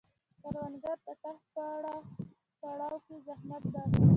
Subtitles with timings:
[0.43, 1.85] کروندګر د کښت په هر
[2.59, 4.01] پړاو کې زحمت باسي